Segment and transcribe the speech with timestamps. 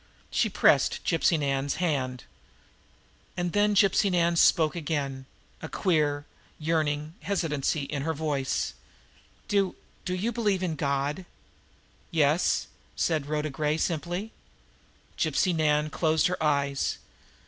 [0.31, 2.23] She pressed Gypsy Nan's hand.
[3.37, 5.27] And then Gypsy Nan spoke again,
[5.61, 6.25] a queer,
[6.57, 8.73] yearning hesitancy in her voice:
[9.47, 11.25] "Do do you believe in God?"
[12.09, 14.31] "Yes," said Rhoda Gray simply.
[15.19, 16.97] Gypsy Nan closed her eyes.